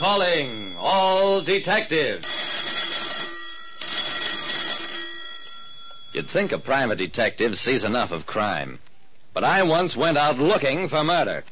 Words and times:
Calling 0.00 0.76
all 0.78 1.42
detectives. 1.42 2.26
You'd 6.14 6.26
think 6.26 6.52
a 6.52 6.58
private 6.58 6.96
detective 6.96 7.58
sees 7.58 7.84
enough 7.84 8.10
of 8.10 8.24
crime. 8.24 8.78
But 9.34 9.44
I 9.44 9.62
once 9.62 9.94
went 9.94 10.16
out 10.16 10.38
looking 10.38 10.88
for 10.88 11.04
murder. 11.04 11.44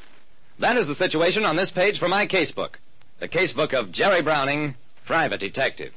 That 0.57 0.77
is 0.77 0.87
the 0.87 0.95
situation 0.95 1.45
on 1.45 1.57
this 1.57 1.69
page 1.69 1.99
from 1.99 2.09
my 2.09 2.25
casebook. 2.25 2.79
The 3.19 3.27
casebook 3.27 3.73
of 3.73 3.91
Jerry 3.91 4.23
Browning, 4.23 4.73
private 5.05 5.41
detective. 5.41 5.93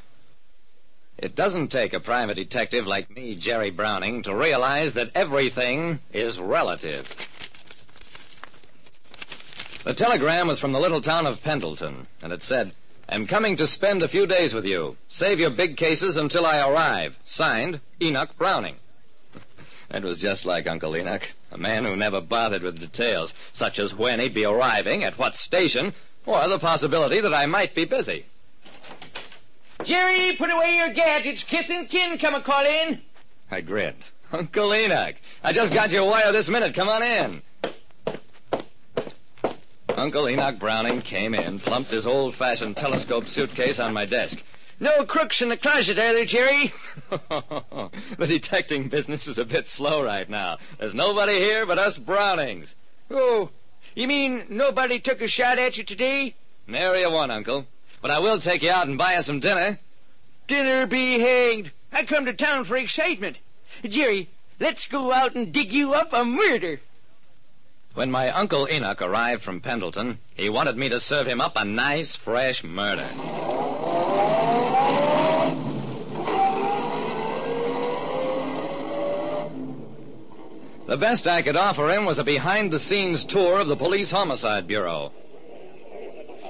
It 1.17 1.35
doesn't 1.35 1.69
take 1.69 1.95
a 1.95 2.01
private 2.01 2.37
detective 2.37 2.87
like 2.87 3.09
me, 3.17 3.35
Jerry 3.35 3.71
Browning, 3.71 4.25
to 4.25 4.35
realize 4.35 4.93
that 4.93 5.13
everything 5.15 6.01
is 6.13 6.39
relative. 6.39 7.22
The 9.85 9.95
telegram 9.95 10.47
was 10.47 10.61
from 10.61 10.71
the 10.71 10.79
little 10.79 11.01
town 11.01 11.27
of 11.27 11.43
Pendleton, 11.43 12.07
and 12.23 12.33
it 12.33 12.45
said, 12.45 12.73
Am 13.09 13.27
coming 13.27 13.57
to 13.57 13.67
spend 13.67 14.01
a 14.01 14.09
few 14.09 14.29
days 14.29 14.55
with 14.55 14.65
you. 14.65 14.97
Save 15.09 15.41
your 15.41 15.51
big 15.51 15.77
cases 15.77 16.17
until 16.17 16.47
I 16.47 16.61
arrive. 16.61 17.17
Signed, 17.25 17.81
Enoch 18.01 18.37
Browning. 18.39 18.77
It 19.91 20.05
was 20.05 20.19
just 20.19 20.47
like 20.47 20.67
Uncle 20.69 20.97
Enoch, 20.97 21.29
a 21.51 21.59
man 21.59 21.85
who 21.85 21.97
never 21.97 22.21
bothered 22.21 22.63
with 22.63 22.81
details, 22.81 23.35
such 23.53 23.79
as 23.79 23.95
when 23.95 24.21
he'd 24.21 24.33
be 24.33 24.45
arriving, 24.45 25.05
at 25.05 25.19
what 25.19 25.37
station, 25.37 25.93
or 26.25 26.49
the 26.49 26.59
possibility 26.59 27.21
that 27.21 27.35
I 27.35 27.45
might 27.47 27.75
be 27.75 27.85
busy. 27.85 28.25
Jerry, 29.85 30.37
put 30.37 30.51
away 30.51 30.77
your 30.77 30.95
gadgets. 30.95 31.43
Kith 31.43 31.69
and 31.69 31.89
kin 31.89 32.17
come 32.19 32.35
a 32.35 32.41
calling. 32.41 33.01
I 33.51 33.61
grinned. 33.61 34.05
Uncle 34.33 34.73
Enoch, 34.73 35.17
I 35.43 35.53
just 35.53 35.75
got 35.75 35.91
your 35.91 36.09
wire 36.09 36.33
this 36.33 36.49
minute. 36.49 36.75
Come 36.75 36.89
on 36.89 37.03
in. 37.03 37.43
Uncle 40.03 40.29
Enoch 40.29 40.59
Browning 40.59 41.01
came 41.01 41.33
in, 41.33 41.61
plumped 41.61 41.93
his 41.93 42.09
old-fashioned 42.09 42.77
telescope 42.77 43.29
suitcase 43.29 43.79
on 43.79 43.95
my 43.95 44.05
desk. 44.05 44.43
No 44.81 45.05
crooks 45.05 45.41
in 45.41 45.49
the 45.49 45.57
closet, 45.57 45.97
are 45.97 46.13
there, 46.13 46.25
Jerry? 46.25 46.75
the 47.09 48.27
detecting 48.27 48.89
business 48.89 49.29
is 49.29 49.39
a 49.39 49.45
bit 49.45 49.69
slow 49.69 50.03
right 50.05 50.29
now. 50.29 50.59
There's 50.81 50.93
nobody 50.93 51.35
here 51.35 51.67
but 51.67 51.79
us 51.79 51.99
Brownings. 51.99 52.75
Oh, 53.13 53.51
you 53.95 54.09
mean 54.09 54.45
nobody 54.49 54.99
took 54.99 55.23
a 55.23 55.29
shot 55.29 55.61
at 55.61 55.79
you 55.79 55.85
today? 55.85 56.35
Nary 56.67 57.05
a 57.05 57.09
one, 57.11 57.31
Uncle. 57.31 57.69
But 58.01 58.11
I 58.11 58.19
will 58.19 58.41
take 58.41 58.65
you 58.65 58.73
out 58.73 58.89
and 58.89 58.99
buy 58.99 59.15
you 59.15 59.23
some 59.23 59.39
dinner. 59.39 59.79
Dinner 60.49 60.85
be 60.89 61.21
hanged. 61.21 61.71
I 61.93 62.03
come 62.03 62.25
to 62.25 62.33
town 62.33 62.65
for 62.65 62.77
excitement. 62.77 63.37
Jerry, 63.85 64.31
let's 64.59 64.89
go 64.89 65.13
out 65.13 65.37
and 65.37 65.53
dig 65.53 65.73
you 65.73 65.95
up 65.95 66.13
a 66.13 66.25
murder. 66.25 66.81
When 67.95 68.11
my 68.11 68.31
Uncle 68.31 68.67
Enoch 68.71 69.03
arrived 69.03 69.43
from 69.43 69.61
Pendleton, 69.61 70.19
he 70.35 70.49
wanted 70.49 70.79
me 70.79 70.89
to 70.89 70.99
serve 70.99 71.27
him 71.27 71.43
up 71.43 71.53
a 71.57 71.65
nice, 71.65 72.17
fresh 72.17 72.65
murder. 72.65 73.09
The 80.87 80.97
best 80.97 81.29
I 81.29 81.43
could 81.43 81.57
offer 81.57 81.91
him 81.91 82.07
was 82.07 82.19
a 82.19 82.25
behind 82.25 82.71
the 82.71 82.79
scenes 82.79 83.27
tour 83.27 83.61
of 83.61 83.69
the 83.69 83.77
Police 83.77 84.11
Homicide 84.11 84.67
Bureau. 84.67 85.13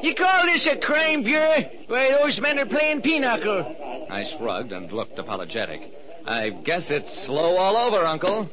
You 0.00 0.14
call 0.14 0.46
this 0.46 0.66
a 0.68 0.76
crime 0.76 1.24
bureau? 1.24 1.64
Why, 1.88 2.10
those 2.10 2.40
men 2.40 2.60
are 2.60 2.66
playing 2.66 3.02
pinochle. 3.02 4.06
I 4.08 4.22
shrugged 4.22 4.72
and 4.72 4.92
looked 4.92 5.18
apologetic. 5.18 5.92
I 6.24 6.50
guess 6.50 6.92
it's 6.92 7.12
slow 7.12 7.56
all 7.56 7.76
over, 7.76 8.04
Uncle. 8.06 8.48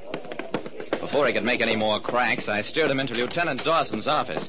Before 1.09 1.25
he 1.25 1.33
could 1.33 1.43
make 1.43 1.61
any 1.61 1.75
more 1.75 1.99
cracks, 1.99 2.47
I 2.47 2.61
steered 2.61 2.91
him 2.91 2.99
into 2.99 3.15
Lieutenant 3.15 3.63
Dawson's 3.63 4.07
office. 4.07 4.47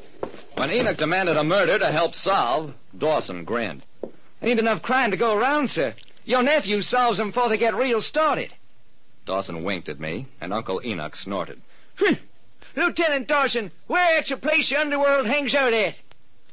When 0.56 0.70
Enoch 0.70 0.98
demanded 0.98 1.38
a 1.38 1.42
murder 1.42 1.78
to 1.78 1.86
help 1.86 2.14
solve, 2.14 2.74
Dawson 2.96 3.44
grinned. 3.44 3.82
Ain't 4.42 4.60
enough 4.60 4.82
crime 4.82 5.10
to 5.10 5.16
go 5.16 5.34
around, 5.34 5.70
sir. 5.70 5.94
Your 6.26 6.42
nephew 6.42 6.82
solves 6.82 7.16
them 7.16 7.30
before 7.30 7.48
they 7.48 7.56
get 7.56 7.74
real 7.74 8.02
started. 8.02 8.52
Dawson 9.24 9.64
winked 9.64 9.88
at 9.88 10.00
me, 10.00 10.26
and 10.38 10.52
Uncle 10.52 10.82
Enoch 10.84 11.16
snorted. 11.16 11.62
Lieutenant 12.76 13.26
Dawson, 13.26 13.70
where 13.86 14.18
at 14.18 14.28
your 14.28 14.38
place 14.38 14.68
the 14.68 14.76
underworld 14.76 15.26
hangs 15.26 15.54
out 15.54 15.72
at? 15.72 15.94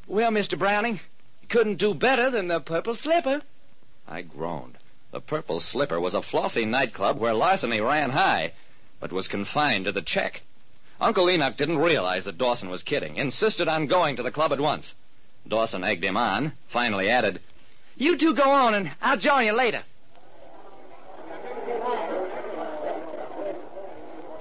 Well, 0.08 0.32
Mr. 0.32 0.58
Browning, 0.58 1.02
you 1.42 1.50
couldn't 1.50 1.80
do 1.80 1.94
better 1.94 2.30
than 2.30 2.48
the 2.48 2.62
Purple 2.62 2.96
Slipper. 2.96 3.42
I 4.08 4.22
groaned. 4.22 4.78
The 5.12 5.20
Purple 5.20 5.60
Slipper 5.60 6.00
was 6.00 6.16
a 6.16 6.22
flossy 6.22 6.64
nightclub 6.64 7.20
where 7.20 7.34
larceny 7.34 7.82
ran 7.82 8.12
high, 8.12 8.54
but 9.00 9.12
was 9.12 9.28
confined 9.28 9.86
to 9.86 9.92
the 9.92 10.02
check. 10.02 10.42
Uncle 11.00 11.30
Enoch 11.30 11.56
didn't 11.56 11.78
realize 11.78 12.26
that 12.26 12.38
Dawson 12.38 12.70
was 12.70 12.84
kidding, 12.84 13.18
insisted 13.18 13.68
on 13.68 13.86
going 13.88 14.16
to 14.16 14.24
the 14.24 14.32
club 14.32 14.52
at 14.52 14.60
once. 14.60 14.96
Dawson 15.48 15.84
egged 15.84 16.04
him 16.04 16.18
on, 16.18 16.54
finally 16.68 17.10
added, 17.10 17.40
You 17.96 18.18
two 18.18 18.34
go 18.34 18.50
on, 18.50 18.74
and 18.74 18.92
I'll 19.02 19.18
join 19.18 19.46
you 19.46 19.54
later. 19.54 19.84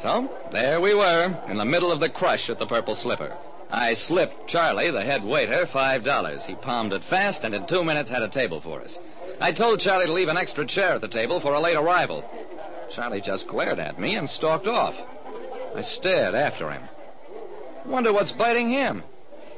So, 0.02 0.30
there 0.52 0.80
we 0.80 0.94
were, 0.94 1.36
in 1.48 1.56
the 1.56 1.64
middle 1.64 1.90
of 1.90 2.00
the 2.00 2.08
crush 2.08 2.50
at 2.50 2.58
the 2.58 2.66
Purple 2.66 2.94
Slipper. 2.94 3.36
I 3.70 3.94
slipped 3.94 4.46
Charlie, 4.48 4.90
the 4.90 5.02
head 5.02 5.24
waiter, 5.24 5.66
five 5.66 6.04
dollars. 6.04 6.44
He 6.44 6.54
palmed 6.54 6.92
it 6.92 7.02
fast, 7.02 7.44
and 7.44 7.54
in 7.54 7.66
two 7.66 7.82
minutes 7.82 8.08
had 8.08 8.22
a 8.22 8.28
table 8.28 8.60
for 8.60 8.80
us. 8.80 8.98
I 9.40 9.52
told 9.52 9.80
Charlie 9.80 10.06
to 10.06 10.12
leave 10.12 10.28
an 10.28 10.36
extra 10.36 10.64
chair 10.64 10.94
at 10.94 11.00
the 11.00 11.08
table 11.08 11.40
for 11.40 11.54
a 11.54 11.60
late 11.60 11.76
arrival. 11.76 12.24
Charlie 12.90 13.20
just 13.20 13.46
glared 13.46 13.78
at 13.78 13.98
me 13.98 14.16
and 14.16 14.28
stalked 14.28 14.66
off. 14.66 15.00
I 15.74 15.82
stared 15.82 16.34
after 16.34 16.70
him. 16.70 16.82
Wonder 17.84 18.12
what's 18.12 18.32
biting 18.32 18.70
him. 18.70 19.02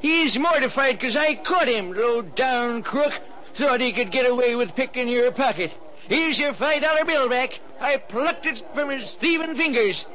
He's 0.01 0.37
mortified 0.37 0.99
because 0.99 1.15
I 1.15 1.35
caught 1.35 1.67
him, 1.67 1.93
low 1.93 2.21
down 2.21 2.83
crook. 2.83 3.13
Thought 3.55 3.81
he 3.81 3.91
could 3.91 4.11
get 4.11 4.29
away 4.29 4.55
with 4.55 4.75
picking 4.75 5.07
your 5.09 5.31
pocket. 5.31 5.73
Here's 6.07 6.39
your 6.39 6.53
five 6.53 6.81
dollar 6.81 7.05
bill 7.05 7.29
back. 7.29 7.59
I 7.79 7.97
plucked 7.97 8.45
it 8.45 8.63
from 8.73 8.89
his 8.89 9.11
thieving 9.13 9.55
fingers. 9.55 10.05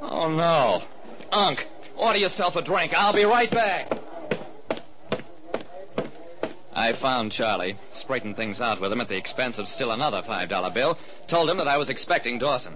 Oh, 0.00 0.28
no. 0.30 0.82
Unc, 1.32 1.66
order 1.96 2.18
yourself 2.18 2.56
a 2.56 2.62
drink. 2.62 2.94
I'll 2.94 3.12
be 3.12 3.24
right 3.24 3.50
back. 3.50 3.90
I 6.78 6.92
found 6.92 7.32
Charlie, 7.32 7.78
straightened 7.94 8.36
things 8.36 8.60
out 8.60 8.80
with 8.82 8.92
him 8.92 9.00
at 9.00 9.08
the 9.08 9.16
expense 9.16 9.58
of 9.58 9.66
still 9.66 9.92
another 9.92 10.20
$5 10.20 10.74
bill, 10.74 10.98
told 11.26 11.48
him 11.48 11.56
that 11.56 11.66
I 11.66 11.78
was 11.78 11.88
expecting 11.88 12.38
Dawson. 12.38 12.74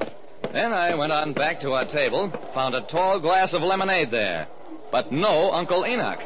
Then 0.52 0.72
I 0.72 0.94
went 0.94 1.12
on 1.12 1.34
back 1.34 1.60
to 1.60 1.74
our 1.74 1.84
table, 1.84 2.30
found 2.54 2.74
a 2.74 2.80
tall 2.80 3.20
glass 3.20 3.52
of 3.52 3.62
lemonade 3.62 4.10
there, 4.10 4.48
but 4.90 5.12
no 5.12 5.52
Uncle 5.52 5.84
Enoch. 5.84 6.18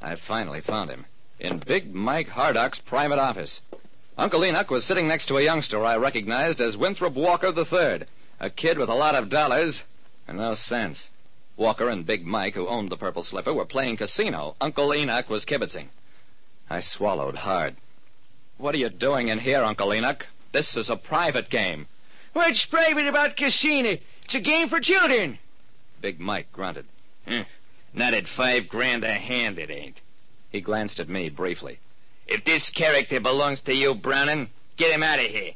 I 0.00 0.14
finally 0.16 0.62
found 0.62 0.88
him 0.88 1.04
in 1.38 1.58
Big 1.58 1.94
Mike 1.94 2.30
Hardock's 2.30 2.78
private 2.78 3.18
office. 3.18 3.60
Uncle 4.16 4.46
Enoch 4.46 4.70
was 4.70 4.86
sitting 4.86 5.06
next 5.06 5.26
to 5.26 5.36
a 5.36 5.42
youngster 5.42 5.84
I 5.84 5.98
recognized 5.98 6.62
as 6.62 6.78
Winthrop 6.78 7.12
Walker 7.12 7.52
III, 7.54 8.06
a 8.40 8.48
kid 8.48 8.78
with 8.78 8.88
a 8.88 8.94
lot 8.94 9.14
of 9.14 9.28
dollars 9.28 9.84
and 10.26 10.38
no 10.38 10.54
sense. 10.54 11.08
Walker 11.58 11.88
and 11.88 12.06
Big 12.06 12.24
Mike, 12.24 12.54
who 12.54 12.68
owned 12.68 12.88
the 12.88 12.96
Purple 12.96 13.24
Slipper, 13.24 13.52
were 13.52 13.64
playing 13.64 13.96
casino. 13.96 14.54
Uncle 14.60 14.94
Enoch 14.94 15.28
was 15.28 15.44
kibitzing. 15.44 15.88
I 16.70 16.78
swallowed 16.78 17.34
hard. 17.34 17.74
What 18.58 18.76
are 18.76 18.78
you 18.78 18.88
doing 18.88 19.26
in 19.26 19.40
here, 19.40 19.64
Uncle 19.64 19.92
Enoch? 19.92 20.28
This 20.52 20.76
is 20.76 20.88
a 20.88 20.96
private 20.96 21.50
game. 21.50 21.88
What's 22.32 22.64
private 22.64 23.08
about 23.08 23.36
casino? 23.36 23.98
It's 24.24 24.36
a 24.36 24.40
game 24.40 24.68
for 24.68 24.78
children. 24.78 25.40
Big 26.00 26.20
Mike 26.20 26.52
grunted. 26.52 26.86
Hm. 27.26 27.44
Not 27.92 28.14
at 28.14 28.28
five 28.28 28.68
grand 28.68 29.02
a 29.02 29.14
hand, 29.14 29.58
it 29.58 29.68
ain't. 29.68 30.00
He 30.50 30.60
glanced 30.60 31.00
at 31.00 31.08
me 31.08 31.28
briefly. 31.28 31.80
If 32.28 32.44
this 32.44 32.70
character 32.70 33.18
belongs 33.18 33.62
to 33.62 33.74
you, 33.74 33.96
Browning, 33.96 34.50
get 34.76 34.92
him 34.92 35.02
out 35.02 35.18
of 35.18 35.26
here. 35.26 35.54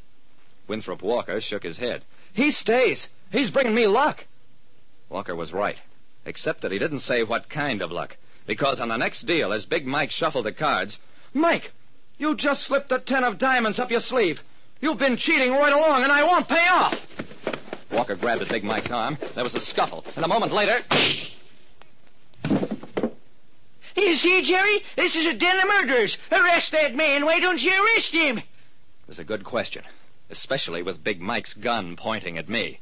Winthrop 0.67 1.01
Walker 1.01 1.41
shook 1.41 1.63
his 1.63 1.79
head. 1.79 2.03
He 2.33 2.51
stays. 2.51 3.07
He's 3.31 3.53
bringing 3.53 3.75
me 3.75 3.87
luck. 3.87 4.27
Walker 5.09 5.37
was 5.37 5.53
right, 5.53 5.79
except 6.25 6.61
that 6.61 6.73
he 6.73 6.79
didn't 6.79 7.01
say 7.01 7.23
what 7.23 7.49
kind 7.49 7.83
of 7.83 7.93
luck. 7.93 8.17
Because 8.47 8.81
on 8.81 8.89
the 8.89 8.97
next 8.97 9.23
deal, 9.23 9.53
as 9.53 9.67
Big 9.67 9.87
Mike 9.87 10.11
shuffled 10.11 10.47
the 10.47 10.53
cards, 10.53 10.99
Mike, 11.33 11.73
you 12.19 12.35
just 12.35 12.63
slipped 12.63 12.93
a 12.93 12.99
ten 12.99 13.25
of 13.25 13.39
diamonds 13.39 13.79
up 13.79 13.91
your 13.91 14.01
sleeve. 14.01 14.43
You've 14.81 14.99
been 14.99 15.17
cheating 15.17 15.53
right 15.53 15.73
along, 15.73 16.03
and 16.03 16.11
I 16.13 16.25
won't 16.25 16.49
pay 16.49 16.67
off. 16.69 17.01
Walker 17.93 18.17
grabbed 18.17 18.43
at 18.43 18.49
Big 18.49 18.65
Mike's 18.65 18.91
arm. 18.91 19.17
There 19.35 19.45
was 19.45 19.55
a 19.55 19.61
scuffle, 19.61 20.05
and 20.17 20.25
a 20.25 20.29
moment 20.29 20.53
later. 20.53 20.81
You 23.97 24.15
see, 24.15 24.43
Jerry? 24.43 24.83
This 24.97 25.15
is 25.15 25.27
a 25.27 25.35
den 25.35 25.59
of 25.59 25.69
murderers. 25.69 26.19
Arrest 26.33 26.73
that 26.73 26.95
man. 26.95 27.25
Why 27.25 27.39
don't 27.39 27.63
you 27.63 27.73
arrest 27.85 28.13
him? 28.13 28.39
It 28.39 28.45
was 29.07 29.19
a 29.19 29.25
good 29.25 29.45
question, 29.45 29.85
especially 30.31 30.83
with 30.83 31.05
Big 31.05 31.21
Mike's 31.21 31.55
gun 31.55 31.95
pointing 31.97 32.39
at 32.39 32.49
me. 32.49 32.81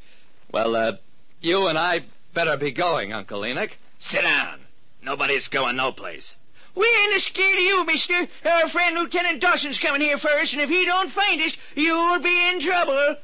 Well, 0.52 0.76
uh, 0.76 0.92
you 1.40 1.66
and 1.66 1.76
I 1.76 2.04
better 2.34 2.56
be 2.56 2.70
going, 2.70 3.12
Uncle 3.12 3.44
Enoch. 3.44 3.76
Sit 3.98 4.22
down. 4.22 4.60
Nobody's 5.02 5.48
going 5.48 5.76
no 5.76 5.92
place. 5.92 6.36
We 6.74 6.86
ain't 6.86 7.14
as 7.14 7.24
scared 7.24 7.58
of 7.58 7.64
you, 7.64 7.84
mister. 7.84 8.28
Our 8.44 8.68
friend 8.68 8.96
Lieutenant 8.96 9.40
Dawson's 9.40 9.78
coming 9.78 10.00
here 10.00 10.18
first, 10.18 10.52
and 10.52 10.62
if 10.62 10.70
he 10.70 10.84
don't 10.84 11.10
find 11.10 11.40
us, 11.42 11.56
you'll 11.74 12.20
be 12.20 12.48
in 12.50 12.60
trouble. 12.60 13.16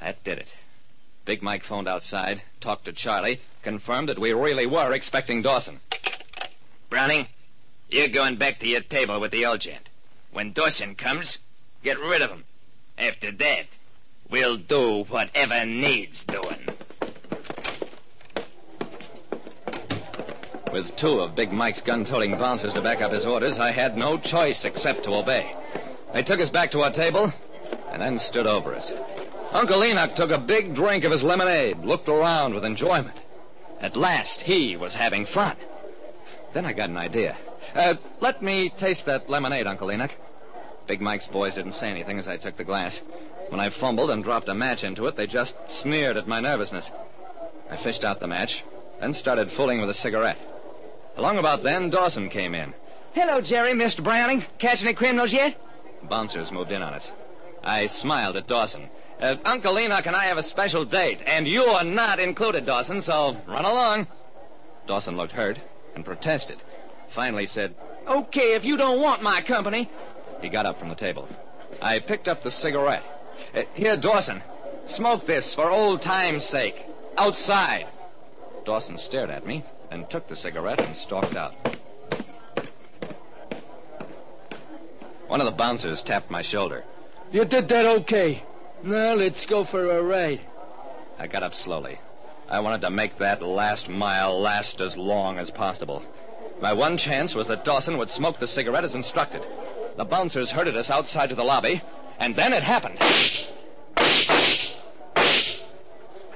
That 0.00 0.22
did 0.24 0.38
it. 0.38 0.48
Big 1.24 1.42
Mike 1.42 1.64
phoned 1.64 1.88
outside, 1.88 2.42
talked 2.60 2.86
to 2.86 2.92
Charlie, 2.92 3.40
confirmed 3.62 4.08
that 4.08 4.18
we 4.18 4.32
really 4.32 4.66
were 4.66 4.92
expecting 4.92 5.42
Dawson. 5.42 5.80
Browning, 6.88 7.26
you're 7.90 8.08
going 8.08 8.36
back 8.36 8.60
to 8.60 8.66
your 8.66 8.80
table 8.80 9.20
with 9.20 9.30
the 9.32 9.44
old 9.44 9.60
gent. 9.60 9.88
When 10.32 10.52
Dawson 10.52 10.94
comes, 10.94 11.38
get 11.82 12.00
rid 12.00 12.22
of 12.22 12.30
him. 12.30 12.44
After 12.96 13.30
that, 13.32 13.66
we'll 14.28 14.56
do 14.56 15.04
whatever 15.04 15.66
needs 15.66 16.24
doing. 16.24 16.69
With 20.72 20.94
two 20.94 21.20
of 21.20 21.34
Big 21.34 21.50
Mike's 21.50 21.80
gun-toting 21.80 22.38
bouncers 22.38 22.72
to 22.74 22.80
back 22.80 23.02
up 23.02 23.10
his 23.10 23.26
orders, 23.26 23.58
I 23.58 23.72
had 23.72 23.96
no 23.96 24.16
choice 24.16 24.64
except 24.64 25.02
to 25.04 25.16
obey. 25.16 25.52
They 26.12 26.22
took 26.22 26.38
us 26.38 26.48
back 26.48 26.70
to 26.70 26.82
our 26.82 26.92
table 26.92 27.32
and 27.90 28.00
then 28.00 28.20
stood 28.20 28.46
over 28.46 28.72
us. 28.72 28.92
Uncle 29.50 29.82
Enoch 29.82 30.14
took 30.14 30.30
a 30.30 30.38
big 30.38 30.72
drink 30.72 31.02
of 31.02 31.10
his 31.10 31.24
lemonade, 31.24 31.80
looked 31.80 32.08
around 32.08 32.54
with 32.54 32.64
enjoyment. 32.64 33.16
At 33.80 33.96
last, 33.96 34.42
he 34.42 34.76
was 34.76 34.94
having 34.94 35.26
fun. 35.26 35.56
Then 36.52 36.64
I 36.64 36.72
got 36.72 36.88
an 36.88 36.96
idea. 36.96 37.36
Uh, 37.74 37.94
let 38.20 38.40
me 38.40 38.70
taste 38.70 39.06
that 39.06 39.28
lemonade, 39.28 39.66
Uncle 39.66 39.90
Enoch. 39.90 40.12
Big 40.86 41.00
Mike's 41.00 41.26
boys 41.26 41.54
didn't 41.54 41.72
say 41.72 41.90
anything 41.90 42.20
as 42.20 42.28
I 42.28 42.36
took 42.36 42.56
the 42.56 42.64
glass. 42.64 43.00
When 43.48 43.60
I 43.60 43.70
fumbled 43.70 44.10
and 44.10 44.22
dropped 44.22 44.48
a 44.48 44.54
match 44.54 44.84
into 44.84 45.06
it, 45.08 45.16
they 45.16 45.26
just 45.26 45.56
sneered 45.68 46.16
at 46.16 46.28
my 46.28 46.38
nervousness. 46.38 46.92
I 47.68 47.76
fished 47.76 48.04
out 48.04 48.20
the 48.20 48.28
match, 48.28 48.62
then 49.00 49.14
started 49.14 49.50
fooling 49.50 49.80
with 49.80 49.90
a 49.90 49.94
cigarette. 49.94 50.38
Along 51.20 51.36
about 51.36 51.62
then, 51.62 51.90
Dawson 51.90 52.30
came 52.30 52.54
in. 52.54 52.72
Hello, 53.12 53.42
Jerry, 53.42 53.72
Mr. 53.72 54.02
Browning. 54.02 54.42
Catch 54.56 54.82
any 54.82 54.94
criminals 54.94 55.34
yet? 55.34 55.54
Bouncers 56.02 56.50
moved 56.50 56.72
in 56.72 56.80
on 56.80 56.94
us. 56.94 57.12
I 57.62 57.88
smiled 57.88 58.36
at 58.36 58.46
Dawson. 58.46 58.88
Uh, 59.20 59.36
Uncle 59.44 59.78
Enoch 59.78 60.06
and 60.06 60.16
I 60.16 60.24
have 60.24 60.38
a 60.38 60.42
special 60.42 60.86
date, 60.86 61.20
and 61.26 61.46
you 61.46 61.64
are 61.64 61.84
not 61.84 62.20
included, 62.20 62.64
Dawson, 62.64 63.02
so 63.02 63.36
run 63.46 63.66
along. 63.66 64.06
Dawson 64.86 65.18
looked 65.18 65.32
hurt 65.32 65.58
and 65.94 66.06
protested. 66.06 66.56
Finally 67.10 67.48
said, 67.48 67.74
Okay, 68.08 68.54
if 68.54 68.64
you 68.64 68.78
don't 68.78 69.02
want 69.02 69.22
my 69.22 69.42
company. 69.42 69.90
He 70.40 70.48
got 70.48 70.64
up 70.64 70.78
from 70.78 70.88
the 70.88 70.94
table. 70.94 71.28
I 71.82 71.98
picked 71.98 72.28
up 72.28 72.42
the 72.42 72.50
cigarette. 72.50 73.04
Uh, 73.54 73.64
here, 73.74 73.98
Dawson, 73.98 74.42
smoke 74.86 75.26
this 75.26 75.54
for 75.54 75.68
old 75.68 76.00
time's 76.00 76.46
sake. 76.46 76.86
Outside. 77.18 77.88
Dawson 78.64 78.96
stared 78.96 79.28
at 79.28 79.46
me, 79.46 79.64
and 79.90 80.08
took 80.08 80.28
the 80.28 80.36
cigarette 80.36 80.80
and 80.80 80.96
stalked 80.96 81.36
out. 81.36 81.54
One 85.26 85.40
of 85.40 85.46
the 85.46 85.52
bouncers 85.52 86.02
tapped 86.02 86.30
my 86.30 86.42
shoulder. 86.42 86.84
You 87.32 87.44
did 87.44 87.68
that 87.68 87.86
okay. 87.86 88.42
Now 88.82 89.14
let's 89.14 89.46
go 89.46 89.64
for 89.64 89.90
a 89.90 90.02
ride. 90.02 90.40
I 91.18 91.26
got 91.26 91.42
up 91.42 91.54
slowly. 91.54 91.98
I 92.48 92.60
wanted 92.60 92.80
to 92.80 92.90
make 92.90 93.18
that 93.18 93.42
last 93.42 93.88
mile 93.88 94.40
last 94.40 94.80
as 94.80 94.96
long 94.96 95.38
as 95.38 95.50
possible. 95.50 96.02
My 96.60 96.72
one 96.72 96.96
chance 96.96 97.34
was 97.34 97.46
that 97.46 97.64
Dawson 97.64 97.96
would 97.98 98.10
smoke 98.10 98.38
the 98.38 98.46
cigarette 98.46 98.84
as 98.84 98.94
instructed. 98.94 99.42
The 99.96 100.04
bouncers 100.04 100.50
herded 100.50 100.76
us 100.76 100.90
outside 100.90 101.28
to 101.28 101.34
the 101.34 101.44
lobby, 101.44 101.80
and 102.18 102.34
then 102.34 102.52
it 102.52 102.62
happened. 102.62 102.98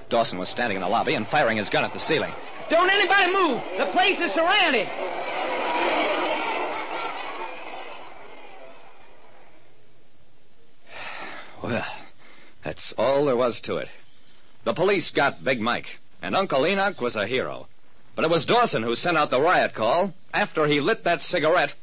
Dawson 0.08 0.38
was 0.38 0.48
standing 0.48 0.76
in 0.76 0.82
the 0.82 0.88
lobby 0.88 1.14
and 1.14 1.26
firing 1.26 1.56
his 1.56 1.70
gun 1.70 1.84
at 1.84 1.92
the 1.92 1.98
ceiling. 1.98 2.32
Don't 2.74 2.90
anybody 2.90 3.32
move. 3.32 3.62
The 3.78 3.86
place 3.86 4.18
is 4.18 4.32
surrounded. 4.32 4.88
Well, 11.62 11.86
that's 12.64 12.92
all 12.98 13.26
there 13.26 13.36
was 13.36 13.60
to 13.60 13.76
it. 13.76 13.88
The 14.64 14.74
police 14.74 15.10
got 15.10 15.44
Big 15.44 15.60
Mike, 15.60 16.00
and 16.20 16.34
Uncle 16.34 16.66
Enoch 16.66 17.00
was 17.00 17.14
a 17.14 17.28
hero. 17.28 17.68
But 18.16 18.24
it 18.24 18.30
was 18.32 18.44
Dawson 18.44 18.82
who 18.82 18.96
sent 18.96 19.16
out 19.16 19.30
the 19.30 19.40
riot 19.40 19.72
call 19.72 20.12
after 20.32 20.66
he 20.66 20.80
lit 20.80 21.04
that 21.04 21.22
cigarette 21.22 21.74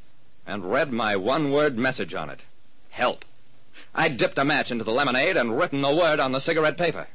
and 0.46 0.74
read 0.74 0.92
my 0.92 1.16
one 1.16 1.54
word 1.54 1.78
message 1.78 2.14
on 2.14 2.30
it 2.30 2.42
help. 2.90 3.24
I 3.96 4.10
dipped 4.10 4.38
a 4.38 4.44
match 4.44 4.72
into 4.72 4.84
the 4.84 4.92
lemonade 4.92 5.38
and 5.38 5.58
written 5.58 5.80
the 5.80 5.96
word 5.96 6.20
on 6.20 6.34
the 6.34 6.42
cigarette 6.42 6.78
paper. 6.78 7.08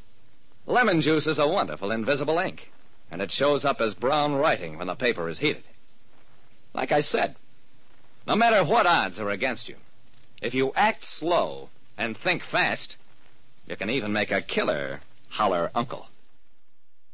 Lemon 0.64 1.02
juice 1.02 1.26
is 1.26 1.38
a 1.38 1.46
wonderful 1.46 1.90
invisible 1.90 2.38
ink, 2.38 2.70
and 3.10 3.22
it 3.22 3.30
shows 3.30 3.64
up 3.64 3.80
as 3.80 3.94
brown 3.94 4.34
writing 4.34 4.78
when 4.78 4.86
the 4.86 4.94
paper 4.94 5.28
is 5.28 5.38
heated. 5.38 5.64
Like 6.74 6.92
I 6.92 7.00
said, 7.00 7.36
no 8.26 8.34
matter 8.36 8.64
what 8.64 8.86
odds 8.86 9.18
are 9.18 9.30
against 9.30 9.68
you, 9.68 9.76
if 10.42 10.54
you 10.54 10.72
act 10.74 11.06
slow 11.06 11.70
and 11.96 12.16
think 12.16 12.42
fast, 12.42 12.96
you 13.66 13.76
can 13.76 13.90
even 13.90 14.12
make 14.12 14.30
a 14.30 14.42
killer 14.42 15.00
holler 15.28 15.70
uncle. 15.74 16.08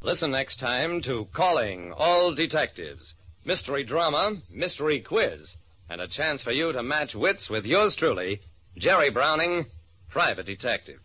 Listen 0.00 0.30
next 0.32 0.56
time 0.56 1.00
to 1.02 1.26
Calling 1.32 1.92
All 1.92 2.34
Detectives. 2.34 3.14
Mystery 3.44 3.84
drama, 3.84 4.36
mystery 4.50 5.00
quiz, 5.00 5.56
and 5.88 6.00
a 6.00 6.08
chance 6.08 6.42
for 6.42 6.52
you 6.52 6.72
to 6.72 6.82
match 6.82 7.14
wits 7.14 7.50
with 7.50 7.66
yours 7.66 7.94
truly, 7.94 8.40
Jerry 8.76 9.10
Browning, 9.10 9.66
private 10.08 10.46
detective. 10.46 11.00